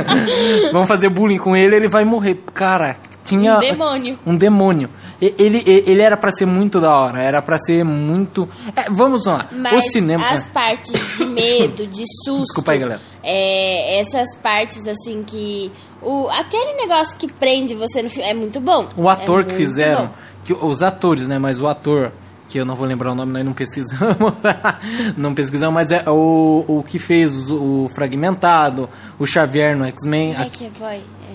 vamos 0.73 0.89
fazer 0.89 1.09
bullying 1.09 1.39
com 1.39 1.57
ele, 1.57 1.77
ele 1.77 1.89
vai 1.89 2.05
morrer. 2.05 2.43
Cara, 2.53 2.97
tinha... 3.25 3.57
Um 3.57 3.61
demônio. 3.61 4.19
Um 4.27 4.37
demônio. 4.37 4.91
Ele, 5.21 5.63
ele 5.67 6.03
era 6.03 6.17
pra 6.17 6.31
ser 6.31 6.45
muito 6.47 6.79
da 6.81 6.95
hora, 6.95 7.23
era 7.23 7.41
pra 7.41 7.57
ser 7.59 7.83
muito... 7.85 8.47
É, 8.77 8.91
vamos 8.91 9.25
lá, 9.27 9.49
Mas 9.51 9.79
o 9.87 9.89
cinema... 9.91 10.27
as 10.27 10.47
partes 10.49 11.17
de 11.17 11.25
medo, 11.25 11.87
de 11.87 12.05
susto. 12.25 12.41
Desculpa 12.43 12.73
aí, 12.73 12.79
galera. 12.79 13.01
É, 13.23 14.01
essas 14.01 14.37
partes 14.43 14.87
assim 14.87 15.23
que. 15.25 15.73
O, 16.03 16.29
aquele 16.29 16.75
negócio 16.75 17.17
que 17.19 17.33
prende 17.33 17.75
você 17.75 18.03
no 18.03 18.09
filme 18.11 18.29
é 18.29 18.35
muito 18.35 18.61
bom. 18.61 18.87
O 18.97 19.09
ator 19.09 19.41
É 19.41 19.45
que 19.45 19.55
fizeram, 19.55 20.07
bom. 20.09 20.13
que, 20.45 20.53
os 20.53 20.83
atores, 20.83 21.27
né? 21.27 21.39
Mas 21.39 21.61
o 21.61 21.67
ator, 21.67 22.13
que 22.49 22.59
eu 22.61 22.65
não 22.65 22.77
vou 22.77 22.87
lembrar 22.87 23.11
o 23.11 23.15
nome, 23.17 23.33
nós 23.33 23.45
não 23.45 23.53
pesquisamos. 23.53 24.35
não 25.17 25.35
pesquisamos, 25.35 25.75
mas 25.75 25.91
é 25.91 26.05
o, 26.09 26.65
o 26.69 26.83
que 26.87 26.99
fez 26.99 27.51
o, 27.51 27.85
o 27.87 27.89
Fragmentado, 27.89 28.89
o 29.19 29.27
Xavier 29.27 29.75
no 29.77 29.85
X-Men. 29.87 30.37
a- 30.37 30.45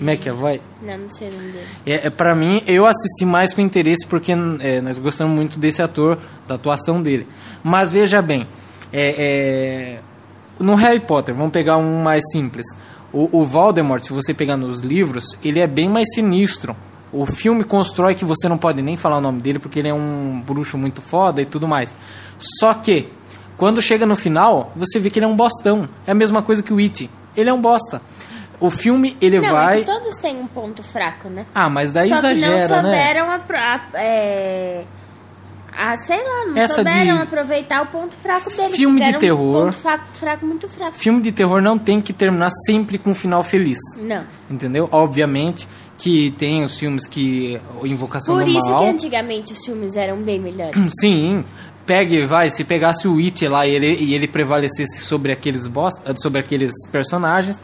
É, 0.00 0.14
McAvoy. 0.14 0.60
Não, 0.82 0.98
não 0.98 1.10
sei 1.10 1.28
o 1.28 1.32
nome 1.32 1.52
dele. 1.52 1.66
É, 1.86 2.06
é, 2.06 2.10
pra 2.10 2.34
mim, 2.34 2.62
eu 2.66 2.86
assisti 2.86 3.24
mais 3.24 3.52
com 3.54 3.60
interesse 3.60 4.06
porque 4.06 4.32
é, 4.32 4.80
nós 4.80 4.98
gostamos 4.98 5.34
muito 5.34 5.58
desse 5.58 5.82
ator, 5.82 6.18
da 6.46 6.54
atuação 6.54 7.02
dele. 7.02 7.26
Mas 7.62 7.90
veja 7.90 8.22
bem, 8.22 8.46
é, 8.92 9.96
é, 9.98 10.00
no 10.58 10.74
Harry 10.74 11.00
Potter, 11.00 11.34
vamos 11.34 11.52
pegar 11.52 11.76
um 11.76 12.02
mais 12.02 12.22
simples. 12.30 12.66
O, 13.12 13.40
o 13.40 13.44
Voldemort, 13.44 14.02
se 14.02 14.12
você 14.12 14.32
pegar 14.32 14.56
nos 14.56 14.80
livros, 14.80 15.36
ele 15.44 15.60
é 15.60 15.66
bem 15.66 15.88
mais 15.88 16.08
sinistro. 16.14 16.74
O 17.12 17.26
filme 17.26 17.62
constrói 17.62 18.14
que 18.14 18.24
você 18.24 18.48
não 18.48 18.56
pode 18.56 18.80
nem 18.80 18.96
falar 18.96 19.18
o 19.18 19.20
nome 19.20 19.40
dele 19.42 19.58
porque 19.58 19.78
ele 19.78 19.88
é 19.88 19.94
um 19.94 20.42
bruxo 20.46 20.78
muito 20.78 21.02
foda 21.02 21.42
e 21.42 21.44
tudo 21.44 21.68
mais. 21.68 21.94
Só 22.38 22.72
que, 22.72 23.10
quando 23.58 23.82
chega 23.82 24.06
no 24.06 24.16
final, 24.16 24.72
você 24.74 24.98
vê 24.98 25.10
que 25.10 25.18
ele 25.18 25.26
é 25.26 25.28
um 25.28 25.36
bostão. 25.36 25.86
É 26.06 26.12
a 26.12 26.14
mesma 26.14 26.42
coisa 26.42 26.62
que 26.62 26.72
o 26.72 26.78
It. 26.78 27.10
Ele 27.36 27.50
é 27.50 27.52
um 27.52 27.60
bosta. 27.60 28.00
O 28.64 28.70
filme, 28.70 29.16
ele 29.20 29.40
Não, 29.40 29.48
é 29.48 29.50
vai. 29.52 29.78
que 29.80 29.86
todos 29.86 30.16
têm 30.18 30.36
um 30.38 30.46
ponto 30.46 30.82
fraco, 30.82 31.28
né? 31.28 31.44
Ah, 31.54 31.68
mas 31.68 31.92
daí 31.92 32.08
Só 32.08 32.16
exagera, 32.16 32.34
que 32.34 32.68
não 32.68 32.82
né? 32.82 32.82
souberam 32.82 33.30
apro- 33.30 33.56
a, 33.56 33.80
é, 33.94 34.84
a- 35.76 35.96
sei 36.06 36.16
lá, 36.18 36.46
não 36.46 36.56
Essa 36.56 36.74
souberam 36.74 37.16
de- 37.16 37.22
aproveitar 37.22 37.82
o 37.82 37.86
ponto 37.86 38.14
fraco 38.16 38.48
dele. 38.50 38.74
Filme 38.76 39.00
de 39.00 39.18
terror. 39.18 39.62
Um 39.62 39.64
ponto 39.66 39.78
fraco, 39.78 40.04
fraco 40.12 40.46
muito 40.46 40.68
fraco. 40.68 40.94
Filme 40.96 41.22
de 41.22 41.32
terror 41.32 41.60
não 41.62 41.78
tem 41.78 42.00
que 42.00 42.12
terminar 42.12 42.50
sempre 42.66 42.98
com 42.98 43.10
um 43.10 43.14
final 43.14 43.42
feliz. 43.42 43.78
Não. 43.98 44.24
Entendeu? 44.50 44.88
Obviamente 44.92 45.66
que 45.98 46.32
tem 46.38 46.64
os 46.64 46.76
filmes 46.78 47.06
que. 47.06 47.60
o 47.80 47.86
Invocação 47.86 48.34
Por 48.36 48.44
do 48.44 48.50
isso 48.50 48.70
Mal. 48.70 48.84
que 48.84 48.88
antigamente 48.90 49.52
os 49.52 49.64
filmes 49.64 49.94
eram 49.96 50.18
bem 50.18 50.40
melhores. 50.40 50.78
Sim. 51.00 51.44
Pegue, 51.84 52.26
vai, 52.26 52.48
se 52.48 52.62
pegasse 52.62 53.08
o 53.08 53.18
It 53.18 53.46
lá 53.48 53.66
e 53.66 53.72
ele, 53.74 53.92
e 53.96 54.14
ele 54.14 54.28
prevalecesse 54.28 55.00
sobre 55.00 55.32
aqueles 55.32 55.66
bosta, 55.66 56.14
sobre 56.16 56.38
aqueles 56.40 56.70
personagens, 56.92 57.60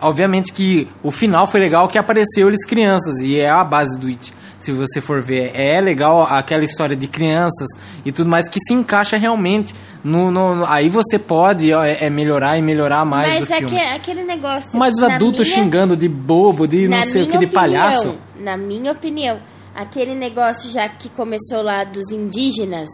obviamente 0.00 0.52
que 0.52 0.88
o 1.02 1.10
final 1.10 1.46
foi 1.46 1.60
legal 1.60 1.88
que 1.88 1.98
apareceu 1.98 2.48
eles 2.48 2.64
crianças 2.66 3.18
e 3.20 3.38
é 3.38 3.48
a 3.48 3.62
base 3.64 3.98
do 3.98 4.06
It. 4.08 4.34
Se 4.58 4.72
você 4.72 5.00
for 5.00 5.22
ver, 5.22 5.52
é 5.54 5.80
legal 5.80 6.22
aquela 6.22 6.64
história 6.64 6.96
de 6.96 7.06
crianças 7.06 7.68
e 8.04 8.10
tudo 8.10 8.28
mais 8.30 8.48
que 8.48 8.58
se 8.58 8.72
encaixa 8.72 9.16
realmente 9.18 9.74
no, 10.02 10.30
no- 10.30 10.64
aí 10.66 10.88
você 10.88 11.18
pode 11.18 11.72
é, 11.72 12.06
é 12.06 12.10
melhorar 12.10 12.56
e 12.58 12.62
melhorar 12.62 13.04
mais 13.04 13.40
Mas 13.40 13.48
o 13.48 13.52
é 13.52 13.56
filme. 13.58 13.76
que, 13.76 13.80
aquele 13.82 14.24
negócio. 14.24 14.78
Mas 14.78 14.94
os 14.96 15.02
adultos 15.02 15.46
minha- 15.48 15.62
xingando 15.62 15.96
de 15.96 16.08
bobo, 16.08 16.66
de 16.66 16.88
não 16.88 17.02
sei 17.02 17.22
o 17.22 17.26
que, 17.26 17.36
minha 17.36 17.40
de 17.40 17.54
palhaço. 17.54 18.08
opinião, 18.10 18.24
Na 18.44 18.56
minha 18.56 18.92
opinião, 18.92 19.38
aquele 19.74 20.14
negócio 20.14 20.70
já 20.70 20.88
que 20.88 21.10
começou 21.10 21.62
lá 21.62 21.84
dos 21.84 22.10
indígenas, 22.10 22.88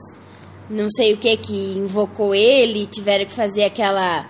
não 0.68 0.88
sei 0.90 1.14
o 1.14 1.16
que 1.16 1.36
que 1.36 1.74
invocou 1.78 2.34
ele, 2.34 2.86
tiveram 2.86 3.24
que 3.24 3.32
fazer 3.32 3.64
aquela. 3.64 4.26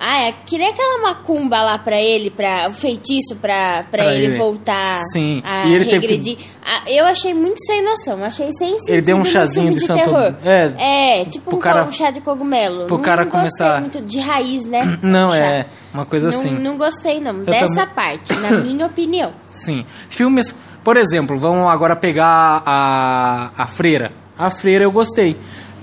Ah, 0.00 0.26
é, 0.28 0.32
queria 0.46 0.68
aquela 0.70 1.00
macumba 1.02 1.60
lá 1.60 1.76
pra 1.78 2.00
ele, 2.00 2.30
pra, 2.30 2.68
o 2.68 2.72
feitiço 2.72 3.34
pra, 3.40 3.84
pra, 3.90 4.04
Pra 4.04 4.14
ele, 4.14 4.26
ele. 4.26 4.38
voltar 4.38 4.94
Sim, 5.12 5.42
a 5.44 5.66
e 5.66 5.74
ele 5.74 5.86
teve 5.86 6.06
que- 6.06 6.14
regredir. 6.14 6.38
Ah, 6.64 6.82
eu 6.88 7.04
achei 7.04 7.34
muito 7.34 7.58
sem 7.66 7.82
noção, 7.82 8.22
achei 8.22 8.48
sem 8.58 8.70
sentido 8.78 8.92
Ele 8.92 9.02
deu 9.02 9.16
um 9.16 9.24
chazinho 9.24 9.72
de 9.72 9.80
de 9.80 9.86
Santo- 9.86 10.04
terror. 10.04 10.34
é, 10.44 11.20
É, 11.20 11.24
tipo 11.24 11.56
um, 11.56 11.58
cara- 11.58 11.84
um 11.84 11.90
chá 11.92 12.10
de 12.12 12.20
cogumelo. 12.20 12.86
pro 12.86 12.96
não, 12.96 13.02
cara 13.02 13.24
não 13.24 13.30
começar- 13.32 13.80
muito 13.80 14.00
de 14.02 14.20
raiz, 14.20 14.64
né? 14.66 14.98
Não, 15.02 15.34
é 15.34 15.66
uma 15.92 16.06
coisa 16.06 16.30
Não, 16.30 16.38
assim. 16.38 16.50
não 16.50 16.76
gostei, 16.76 17.18
não. 17.20 17.42
Dessa 17.44 17.66
também- 17.66 17.86
parte, 17.94 18.32
na 18.38 18.50
minha 18.62 18.86
opinião. 18.86 19.32
Sim. 19.50 19.84
Filmes, 20.08 20.54
Por 20.84 20.96
exemplo, 20.96 21.38
vamos 21.38 21.68
agora 21.68 21.94
pegar 21.96 22.62
a, 22.64 23.50
a 23.58 23.66
freira. 23.66 24.10
A 24.38 24.48
freira 24.48 24.84
eu 24.84 24.92
gostei. 24.92 25.36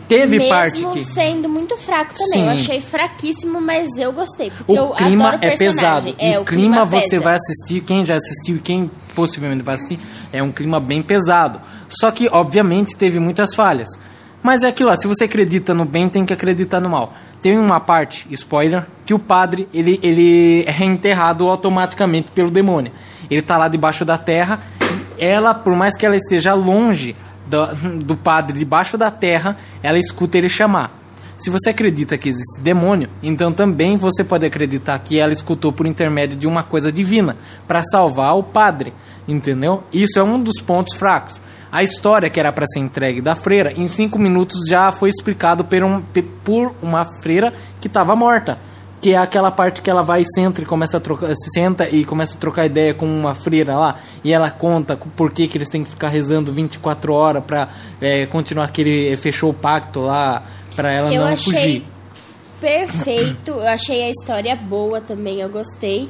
Teve 0.07 0.37
Mesmo 0.37 0.49
parte 0.49 0.85
que. 0.93 1.01
sendo 1.03 1.49
muito 1.49 1.75
fraco 1.77 2.13
também. 2.13 2.45
Eu 2.47 2.53
Sim. 2.53 2.59
achei 2.59 2.81
fraquíssimo, 2.81 3.59
mas 3.59 3.87
eu 3.97 4.13
gostei. 4.13 4.51
Porque 4.51 4.71
eu 4.71 4.85
O 4.89 4.95
clima 4.95 5.29
adoro 5.29 5.45
é 5.45 5.55
personagem. 5.55 6.13
pesado. 6.13 6.31
É, 6.33 6.39
o 6.39 6.41
o 6.41 6.45
clima 6.45 6.85
você 6.85 7.09
pesa. 7.11 7.23
vai 7.23 7.35
assistir, 7.35 7.81
quem 7.81 8.05
já 8.05 8.15
assistiu 8.15 8.59
quem 8.63 8.89
possivelmente 9.15 9.63
vai 9.63 9.75
assistir, 9.75 9.99
é 10.31 10.43
um 10.43 10.51
clima 10.51 10.79
bem 10.79 11.01
pesado. 11.01 11.59
Só 11.89 12.11
que, 12.11 12.27
obviamente, 12.31 12.95
teve 12.97 13.19
muitas 13.19 13.53
falhas. 13.55 13.89
Mas 14.43 14.61
é 14.61 14.67
aquilo 14.67 14.89
lá, 14.89 14.97
se 14.97 15.07
você 15.07 15.23
acredita 15.23 15.73
no 15.73 15.85
bem, 15.85 16.07
tem 16.07 16.23
que 16.23 16.31
acreditar 16.31 16.79
no 16.79 16.87
mal. 16.87 17.13
Tem 17.41 17.57
uma 17.57 17.79
parte, 17.79 18.27
spoiler, 18.29 18.85
que 19.03 19.11
o 19.11 19.17
padre, 19.17 19.67
ele, 19.73 19.99
ele 20.03 20.63
é 20.67 20.83
enterrado 20.85 21.49
automaticamente 21.49 22.29
pelo 22.29 22.51
demônio. 22.51 22.91
Ele 23.27 23.41
tá 23.41 23.57
lá 23.57 23.67
debaixo 23.67 24.05
da 24.05 24.19
terra, 24.19 24.59
ela, 25.17 25.55
por 25.55 25.73
mais 25.75 25.97
que 25.97 26.05
ela 26.05 26.15
esteja 26.15 26.53
longe 26.53 27.15
do, 27.47 27.99
do 28.03 28.17
padre, 28.17 28.57
debaixo 28.57 28.97
da 28.97 29.11
terra, 29.11 29.57
ela 29.81 29.97
escuta 29.97 30.37
ele 30.37 30.49
chamar. 30.49 31.01
Se 31.37 31.49
você 31.49 31.71
acredita 31.71 32.17
que 32.17 32.29
existe 32.29 32.61
demônio, 32.61 33.09
então 33.21 33.51
também 33.51 33.97
você 33.97 34.23
pode 34.23 34.45
acreditar 34.45 34.97
que 34.99 35.19
ela 35.19 35.33
escutou 35.33 35.71
por 35.71 35.85
intermédio 35.85 36.37
de 36.37 36.47
uma 36.47 36.63
coisa 36.63 36.91
divina 36.91 37.35
para 37.67 37.83
salvar 37.83 38.37
o 38.37 38.43
padre, 38.43 38.93
entendeu? 39.27 39.83
Isso 39.91 40.17
é 40.17 40.23
um 40.23 40.41
dos 40.41 40.61
pontos 40.61 40.97
fracos. 40.97 41.41
A 41.69 41.83
história 41.83 42.29
que 42.29 42.39
era 42.39 42.53
para 42.53 42.65
ser 42.65 42.79
entregue 42.79 43.19
da 43.19 43.35
freira, 43.35 43.73
em 43.73 43.89
cinco 43.89 44.17
minutos 44.17 44.61
já 44.69 44.93
foi 44.93 45.09
explicado 45.09 45.65
por, 45.65 45.83
um, 45.83 46.01
por 46.43 46.73
uma 46.81 47.05
freira 47.21 47.53
que 47.81 47.87
estava 47.87 48.15
morta. 48.15 48.57
Que 49.05 49.13
é 49.13 49.17
aquela 49.17 49.51
parte 49.51 49.83
que 49.83 49.89
ela 49.91 50.01
vai 50.01 50.21
e 50.21 50.25
senta 50.25 50.63
e 50.63 50.65
começa 50.65 50.97
a 50.97 50.99
trocar, 50.99 51.27
se 51.35 51.51
senta 51.53 51.87
e 51.87 52.03
começa 52.03 52.33
a 52.35 52.39
trocar 52.39 52.65
ideia 52.65 52.91
com 52.91 53.05
uma 53.05 53.35
freira 53.35 53.77
lá, 53.77 53.99
e 54.23 54.33
ela 54.33 54.49
conta 54.49 54.97
por 54.97 55.31
que, 55.31 55.47
que 55.47 55.59
eles 55.59 55.69
têm 55.69 55.83
que 55.83 55.91
ficar 55.91 56.09
rezando 56.09 56.51
24 56.51 57.13
horas 57.13 57.43
pra 57.43 57.69
é, 58.01 58.25
continuar 58.25 58.67
que 58.71 58.81
ele 58.81 59.15
fechou 59.15 59.51
o 59.51 59.53
pacto 59.53 59.99
lá, 59.99 60.41
pra 60.75 60.91
ela 60.91 61.13
Eu 61.13 61.21
não 61.21 61.27
achei 61.27 61.53
fugir. 61.53 61.85
perfeito. 62.59 63.51
Eu 63.51 63.67
achei 63.67 64.01
a 64.01 64.09
história 64.09 64.55
boa 64.55 64.99
também, 64.99 65.39
eu 65.39 65.49
gostei. 65.49 66.09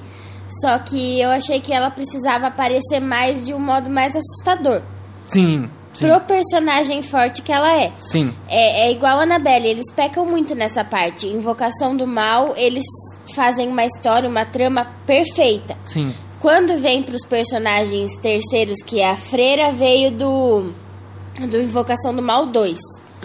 Só 0.62 0.80
que 0.80 1.20
eu 1.20 1.32
achei 1.32 1.60
que 1.60 1.74
ela 1.74 1.92
precisava 1.92 2.48
aparecer 2.48 3.02
mais 3.02 3.44
de 3.44 3.54
um 3.54 3.60
modo 3.60 3.90
mais 3.90 4.16
assustador. 4.16 4.82
Sim, 5.26 5.70
sim, 5.96 6.08
Pro 6.08 6.20
personagem 6.22 7.02
forte 7.02 7.42
que 7.42 7.52
ela 7.52 7.74
é. 7.76 7.92
sim. 7.96 8.34
É, 8.48 8.88
é 8.88 8.92
igual 8.92 9.18
a 9.20 9.24
Annabelle, 9.24 9.68
eles 9.68 9.92
pecam 9.96 10.26
muito 10.26 10.54
nessa 10.54 10.84
parte. 10.84 11.26
Invocação 11.28 11.96
do 11.96 12.06
mal, 12.06 12.54
eles 12.56 12.86
fazem 13.34 13.68
uma 13.68 13.86
história, 13.86 14.30
uma 14.30 14.46
trama 14.46 14.86
perfeita. 15.06 15.76
Sim, 15.84 16.14
Quando 16.40 16.80
vem 16.80 17.02
pros 17.02 17.26
personagens 17.26 18.16
terceiros, 18.20 18.78
que 18.86 19.00
é 19.00 19.10
a 19.10 19.16
freira, 19.16 19.72
veio 19.72 20.12
do, 20.12 20.72
do 21.50 21.62
Invocação 21.62 22.14
do 22.16 22.22
Mal 22.22 22.46
2. 22.46 22.78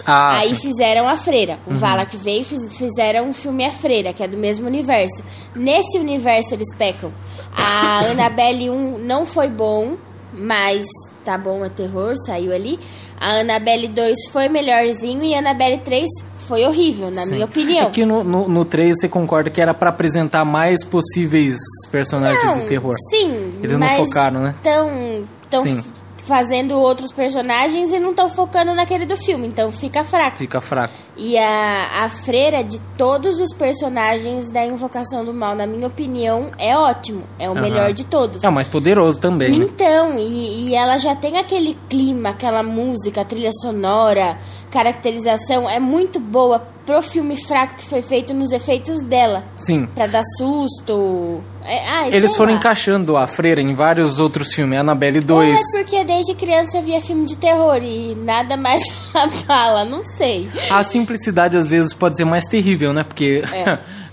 Ah, 0.05 0.37
Aí 0.39 0.55
sim. 0.55 0.69
fizeram 0.69 1.07
a 1.07 1.15
freira. 1.15 1.59
O 1.67 1.73
Valak 1.75 2.17
veio 2.17 2.41
e 2.41 2.45
fiz- 2.45 2.75
fizeram 2.75 3.29
um 3.29 3.33
filme 3.33 3.63
A 3.65 3.71
Freira, 3.71 4.11
que 4.13 4.23
é 4.23 4.27
do 4.27 4.35
mesmo 4.37 4.65
universo. 4.65 5.21
Nesse 5.55 5.99
universo 5.99 6.55
eles 6.55 6.73
pecam. 6.75 7.11
A 7.55 7.99
Annabelle 8.09 8.71
1 8.71 8.97
não 8.97 9.27
foi 9.27 9.47
bom, 9.49 9.97
mas 10.33 10.83
tá 11.23 11.37
bom, 11.37 11.63
é 11.63 11.69
terror, 11.69 12.13
saiu 12.25 12.53
ali. 12.53 12.79
A 13.19 13.39
Annabelle 13.39 13.87
2 13.87 14.29
foi 14.31 14.49
melhorzinho 14.49 15.23
e 15.23 15.33
a 15.35 15.39
Annabelle 15.39 15.79
3 15.79 16.07
foi 16.47 16.65
horrível, 16.65 17.09
na 17.11 17.23
Sim. 17.23 17.33
minha 17.33 17.45
opinião. 17.45 17.87
É 17.87 17.91
que 17.91 18.05
no, 18.05 18.23
no, 18.23 18.47
no 18.49 18.65
3 18.65 18.95
você 18.99 19.07
concorda 19.07 19.49
que 19.49 19.61
era 19.61 19.73
pra 19.73 19.89
apresentar 19.89 20.43
mais 20.43 20.83
possíveis 20.83 21.57
personagens 21.91 22.43
Não, 22.43 22.53
de 22.53 22.63
terror. 22.65 22.95
Sim, 23.09 23.53
Eles 23.61 23.77
não 23.77 23.87
focaram, 23.89 24.41
né? 24.41 24.55
Tão, 24.61 25.23
tão 25.49 25.61
Sim. 25.61 25.83
Fazendo 26.25 26.77
outros 26.77 27.11
personagens 27.11 27.91
e 27.91 27.99
não 27.99 28.11
estão 28.11 28.29
focando 28.29 28.73
naquele 28.73 29.05
do 29.05 29.17
filme, 29.17 29.47
então 29.47 29.71
fica 29.71 30.03
fraco. 30.03 30.37
Fica 30.37 30.61
fraco. 30.61 30.93
E 31.17 31.37
a, 31.37 32.03
a 32.03 32.09
freira 32.09 32.63
de 32.63 32.79
todos 32.97 33.39
os 33.39 33.53
personagens 33.53 34.49
da 34.49 34.65
Invocação 34.65 35.25
do 35.25 35.33
Mal, 35.33 35.55
na 35.55 35.67
minha 35.67 35.87
opinião, 35.87 36.51
é 36.57 36.75
ótimo. 36.75 37.23
É 37.37 37.49
o 37.49 37.51
Aham. 37.51 37.61
melhor 37.61 37.93
de 37.93 38.05
todos. 38.05 38.43
É 38.43 38.49
o 38.49 38.51
mais 38.51 38.67
poderoso 38.67 39.19
também, 39.19 39.51
né? 39.51 39.65
Então, 39.65 40.17
e, 40.17 40.69
e 40.69 40.75
ela 40.75 40.97
já 40.97 41.15
tem 41.15 41.37
aquele 41.37 41.77
clima, 41.89 42.29
aquela 42.29 42.63
música, 42.63 43.25
trilha 43.25 43.51
sonora, 43.61 44.37
caracterização. 44.71 45.69
É 45.69 45.79
muito 45.79 46.19
boa 46.19 46.59
pro 46.91 47.01
filme 47.01 47.35
fraco 47.45 47.75
que 47.75 47.85
foi 47.85 48.01
feito 48.01 48.33
nos 48.33 48.51
efeitos 48.51 48.99
dela. 49.05 49.43
Sim. 49.55 49.85
Pra 49.93 50.07
dar 50.07 50.23
susto. 50.37 51.41
É, 51.63 51.87
ai, 51.87 52.13
Eles 52.13 52.35
foram 52.35 52.51
lá. 52.53 52.57
encaixando 52.57 53.15
a 53.17 53.27
freira 53.27 53.61
em 53.61 53.73
vários 53.73 54.19
outros 54.19 54.53
filmes. 54.53 54.79
Annabelle 54.79 55.19
Ou 55.19 55.23
2. 55.25 55.59
é 55.59 55.77
porque 55.83 56.03
desde 56.03 56.33
criança 56.35 56.77
eu 56.77 56.83
via 56.83 56.99
filme 57.01 57.25
de 57.25 57.37
terror 57.37 57.77
e 57.81 58.15
nada 58.15 58.57
mais 58.57 58.81
abala, 59.13 59.85
não 59.85 60.03
sei. 60.05 60.49
A 60.69 60.83
simplicidade 60.83 61.55
às 61.57 61.67
vezes 61.67 61.93
pode 61.93 62.17
ser 62.17 62.25
mais 62.25 62.45
terrível, 62.45 62.93
né? 62.93 63.03
Porque 63.03 63.43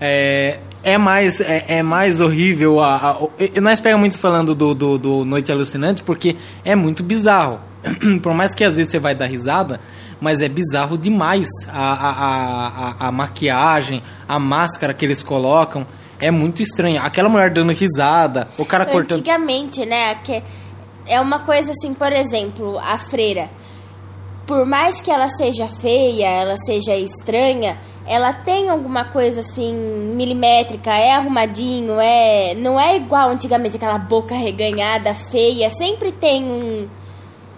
é, 0.00 0.58
é, 0.82 0.98
mais, 0.98 1.40
é, 1.40 1.64
é 1.68 1.82
mais 1.82 2.20
horrível. 2.20 2.80
A, 2.80 2.96
a- 3.12 3.60
nós 3.60 3.80
pegamos 3.80 4.00
muito 4.02 4.18
falando 4.18 4.54
do, 4.54 4.74
do, 4.74 4.98
do 4.98 5.24
Noite 5.24 5.50
Alucinante 5.50 6.02
porque 6.02 6.36
é 6.64 6.74
muito 6.76 7.02
bizarro. 7.02 7.60
Por 8.22 8.34
mais 8.34 8.54
que 8.54 8.64
às 8.64 8.76
vezes 8.76 8.90
você 8.90 8.98
vai 8.98 9.14
dar 9.14 9.26
risada, 9.26 9.80
mas 10.20 10.40
é 10.40 10.48
bizarro 10.48 10.98
demais 10.98 11.48
a, 11.68 11.92
a, 11.92 12.66
a, 12.66 13.08
a, 13.08 13.12
maquiagem, 13.12 14.02
a 14.26 14.38
máscara 14.38 14.92
que 14.92 15.04
eles 15.04 15.22
colocam. 15.22 15.86
É 16.20 16.30
muito 16.30 16.62
estranho. 16.62 17.00
Aquela 17.00 17.28
mulher 17.28 17.52
dando 17.52 17.72
risada, 17.72 18.48
o 18.58 18.64
cara 18.64 18.84
cortando. 18.84 19.18
Antigamente, 19.20 19.86
né? 19.86 20.16
Que 20.16 20.42
é 21.06 21.20
uma 21.20 21.38
coisa 21.38 21.72
assim, 21.72 21.94
por 21.94 22.12
exemplo, 22.12 22.78
a 22.78 22.98
freira. 22.98 23.48
Por 24.46 24.66
mais 24.66 25.00
que 25.00 25.10
ela 25.10 25.28
seja 25.28 25.68
feia, 25.68 26.26
ela 26.26 26.56
seja 26.56 26.96
estranha, 26.96 27.78
ela 28.06 28.32
tem 28.32 28.70
alguma 28.70 29.04
coisa 29.04 29.40
assim 29.40 29.74
milimétrica, 29.74 30.90
é 30.90 31.12
arrumadinho, 31.12 32.00
é, 32.00 32.54
não 32.54 32.80
é 32.80 32.96
igual 32.96 33.28
antigamente 33.28 33.76
aquela 33.76 33.98
boca 33.98 34.34
reganhada, 34.34 35.12
feia, 35.12 35.70
sempre 35.74 36.10
tem 36.10 36.44
um 36.44 36.88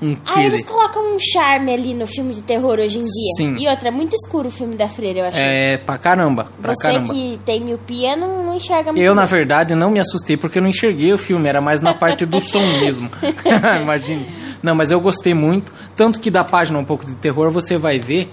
Um 0.03 0.17
Ah, 0.25 0.43
eles 0.43 0.65
colocam 0.65 1.15
um 1.15 1.19
charme 1.19 1.73
ali 1.73 1.93
no 1.95 2.07
filme 2.07 2.33
de 2.35 2.43
terror 2.43 2.79
hoje 2.79 2.99
em 2.99 3.03
dia. 3.03 3.35
Sim. 3.37 3.57
E 3.59 3.69
outra, 3.69 3.89
é 3.89 3.93
muito 3.93 4.15
escuro 4.15 4.49
o 4.49 4.51
filme 4.51 4.75
da 4.75 4.89
Freira, 4.89 5.19
eu 5.21 5.25
achei. 5.27 5.43
É, 5.43 5.77
pra 5.79 5.99
caramba. 5.99 6.49
Pra 6.63 6.73
Você 6.75 6.83
caramba. 6.89 7.13
que 7.13 7.39
tem 7.45 7.61
miopia 7.63 8.17
não, 8.17 8.45
não 8.45 8.55
enxerga 8.55 8.93
muito 8.93 9.05
Eu, 9.05 9.15
na 9.15 9.23
bem. 9.23 9.31
verdade, 9.31 9.75
não 9.75 9.91
me 9.91 10.01
assustei 10.01 10.37
porque 10.37 10.59
eu 10.59 10.63
não 10.63 10.71
enxerguei 10.71 11.13
o 11.13 11.19
filme, 11.19 11.49
era 11.49 11.61
mais 11.61 11.81
na 11.83 11.93
parte 11.93 12.25
do 12.25 12.41
som 12.41 12.61
mesmo. 12.81 13.11
Imagina. 13.83 14.25
Não, 14.63 14.75
mas 14.75 14.91
eu 14.91 15.01
gostei 15.01 15.33
muito. 15.35 15.73
Tanto 15.97 16.21
que 16.21 16.31
da 16.31 16.45
página 16.45 16.79
Um 16.79 16.85
pouco 16.85 17.05
de 17.05 17.15
Terror 17.17 17.51
você 17.51 17.77
vai 17.79 17.99
ver 17.99 18.29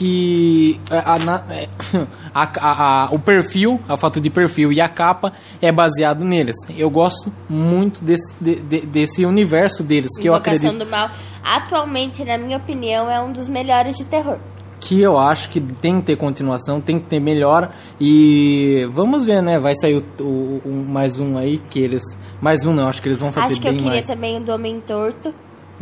que 0.00 0.80
a- 0.90 1.12
a- 1.14 1.18
na- 1.18 1.42
é, 1.50 1.68
a- 2.34 2.50
a- 2.58 3.04
a- 3.04 3.08
o 3.12 3.18
perfil, 3.18 3.78
a 3.86 3.98
foto 3.98 4.18
de 4.18 4.30
perfil 4.30 4.72
e 4.72 4.80
a 4.80 4.88
capa 4.88 5.30
é 5.60 5.70
baseado 5.70 6.24
neles. 6.24 6.56
Eu 6.74 6.88
gosto 6.88 7.30
muito 7.50 8.02
desse, 8.02 8.34
de- 8.40 8.56
de- 8.56 8.80
desse 8.80 9.26
universo 9.26 9.82
deles, 9.82 10.08
que 10.18 10.26
eu 10.26 10.32
Invocação 10.32 10.56
acredito 10.56 10.84
do 10.86 10.90
Mal, 10.90 11.10
atualmente, 11.44 12.24
na 12.24 12.38
minha 12.38 12.56
opinião, 12.56 13.10
é 13.10 13.20
um 13.20 13.30
dos 13.30 13.46
melhores 13.46 13.96
de 13.98 14.06
terror. 14.06 14.38
que 14.82 14.98
eu 14.98 15.18
acho 15.18 15.50
que 15.50 15.60
tem 15.60 16.00
que 16.00 16.06
ter 16.06 16.16
continuação, 16.16 16.80
tem 16.80 16.98
que 16.98 17.04
ter 17.04 17.20
melhora 17.20 17.70
e 18.00 18.88
vamos 18.94 19.26
ver, 19.26 19.42
né? 19.42 19.58
Vai 19.60 19.74
sair 19.78 19.96
o, 20.18 20.22
o- 20.22 20.62
o- 20.64 20.84
mais 20.88 21.18
um 21.18 21.36
aí 21.36 21.58
que 21.68 21.78
eles, 21.78 22.02
mais 22.40 22.64
um 22.64 22.72
não, 22.72 22.88
acho 22.88 23.02
que 23.02 23.08
eles 23.08 23.20
vão 23.20 23.30
fazer 23.30 23.52
Acho 23.52 23.60
que 23.60 23.68
eu 23.68 23.72
bem 23.72 23.78
queria 23.82 23.92
mais. 23.96 24.06
também 24.06 24.38
o 24.38 24.40
do 24.40 24.50
Homem 24.52 24.80
Torto. 24.80 25.34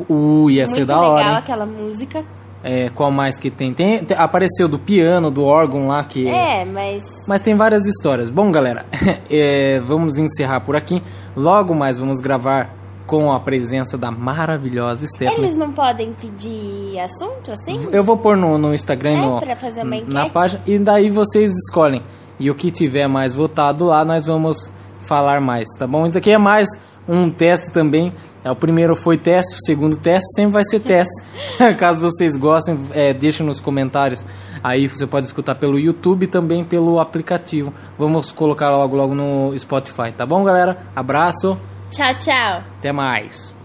Uh, 0.09 0.51
ia 0.51 0.67
ser 0.67 0.79
muito 0.79 0.89
da 0.89 0.97
legal 0.99 1.13
hora. 1.13 1.29
hein? 1.31 1.37
aquela 1.37 1.65
música. 1.65 2.25
É, 2.63 2.91
qual 2.91 3.11
mais 3.11 3.39
que 3.39 3.51
tem? 3.51 3.73
tem? 3.73 4.05
tem- 4.05 4.17
Apareceu 4.17 4.67
do 4.69 4.79
piano, 4.79 5.31
do 5.31 5.45
órgão 5.45 5.87
lá 5.87 6.03
que 6.03 6.29
É, 6.29 6.65
mas 6.65 7.03
Mas 7.29 7.41
tem 7.41 7.55
várias 7.55 7.87
histórias. 7.87 8.31
Bom, 8.31 8.51
galera, 8.51 8.85
é, 9.31 9.81
vamos 9.87 10.17
encerrar 10.19 10.61
por 10.61 10.75
aqui. 10.75 11.03
Logo 11.37 11.73
mais 11.75 11.99
vamos 11.99 12.21
gravar 12.21 12.75
com 13.07 13.33
a 13.33 13.39
presença 13.41 13.97
da 13.97 14.11
maravilhosa 14.11 15.07
Stephanie. 15.07 15.45
eles 15.45 15.55
não 15.57 15.73
podem 15.73 16.13
pedir 16.13 16.99
assunto 16.99 17.51
assim? 17.53 17.89
Eu 17.93 18.03
vou 18.05 18.17
pôr 18.19 18.37
no, 18.37 18.59
no 18.59 18.75
Instagram, 18.75 19.11
É, 19.13 19.17
no, 19.17 19.41
pra 19.41 19.57
fazer 19.57 19.81
uma 19.83 19.91
na 19.91 19.97
enquete? 19.97 20.31
página, 20.31 20.63
e 20.67 20.79
daí 20.79 21.09
vocês 21.11 21.53
escolhem. 21.53 22.03
E 22.41 22.51
o 22.51 22.55
que 22.55 22.71
tiver 22.71 23.07
mais 23.09 23.35
votado 23.35 23.87
lá, 23.87 24.05
nós 24.05 24.27
vamos 24.27 24.71
falar 25.01 25.41
mais, 25.41 25.67
tá 25.79 25.87
bom? 25.87 26.07
Isso 26.07 26.19
aqui 26.19 26.31
é 26.33 26.39
mais 26.39 26.69
um 27.09 27.31
teste 27.31 27.73
também. 27.73 28.13
É, 28.49 28.51
o 28.51 28.57
primeiro 28.57 28.97
foi 28.97 29.19
teste, 29.19 29.55
o 29.55 29.67
segundo 29.67 29.97
teste 29.99 30.27
sempre 30.35 30.53
vai 30.53 30.65
ser 30.65 30.81
teste. 30.81 31.23
Caso 31.77 32.03
vocês 32.03 32.35
gostem, 32.35 32.79
é, 32.93 33.13
deixem 33.13 33.45
nos 33.45 33.61
comentários. 33.61 34.25
Aí 34.65 34.89
você 34.89 35.07
pode 35.07 35.27
escutar 35.27 35.55
pelo 35.55 35.79
YouTube 35.79 36.25
e 36.25 36.27
também 36.27 36.65
pelo 36.65 36.99
aplicativo. 36.99 37.75
Vamos 37.99 38.33
colocar 38.33 38.71
logo 38.71 38.97
logo 38.97 39.15
no 39.15 39.57
Spotify, 39.59 40.13
tá 40.17 40.25
bom, 40.25 40.43
galera? 40.43 40.79
Abraço, 40.97 41.59
Tchau, 41.91 42.15
tchau. 42.15 42.63
até 42.79 42.91
mais. 42.91 43.58